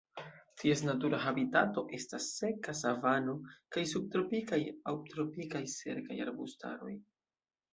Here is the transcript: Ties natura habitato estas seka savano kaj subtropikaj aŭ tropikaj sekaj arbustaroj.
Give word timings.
Ties 0.61 0.79
natura 0.85 1.19
habitato 1.25 1.83
estas 1.97 2.29
seka 2.37 2.75
savano 2.79 3.35
kaj 3.77 3.83
subtropikaj 3.93 4.59
aŭ 4.93 4.97
tropikaj 5.13 5.63
sekaj 5.77 6.19
arbustaroj. 6.27 6.99